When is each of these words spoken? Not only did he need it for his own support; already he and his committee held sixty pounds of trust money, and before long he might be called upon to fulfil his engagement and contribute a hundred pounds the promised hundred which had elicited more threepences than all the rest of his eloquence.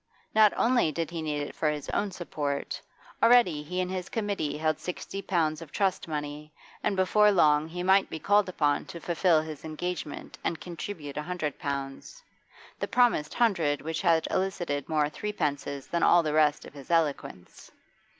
Not 0.33 0.51
only 0.57 0.91
did 0.91 1.11
he 1.11 1.21
need 1.21 1.43
it 1.43 1.53
for 1.53 1.69
his 1.69 1.87
own 1.89 2.09
support; 2.09 2.81
already 3.21 3.61
he 3.61 3.79
and 3.81 3.91
his 3.91 4.09
committee 4.09 4.57
held 4.57 4.79
sixty 4.79 5.21
pounds 5.21 5.61
of 5.61 5.71
trust 5.71 6.07
money, 6.07 6.51
and 6.83 6.95
before 6.95 7.31
long 7.31 7.67
he 7.67 7.83
might 7.83 8.09
be 8.09 8.17
called 8.17 8.49
upon 8.49 8.85
to 8.85 8.99
fulfil 8.99 9.41
his 9.41 9.63
engagement 9.63 10.39
and 10.43 10.59
contribute 10.59 11.17
a 11.17 11.21
hundred 11.21 11.59
pounds 11.59 12.23
the 12.79 12.87
promised 12.87 13.35
hundred 13.35 13.79
which 13.83 14.01
had 14.01 14.27
elicited 14.31 14.89
more 14.89 15.07
threepences 15.07 15.85
than 15.87 16.01
all 16.01 16.23
the 16.23 16.33
rest 16.33 16.65
of 16.65 16.73
his 16.73 16.89
eloquence. 16.89 17.71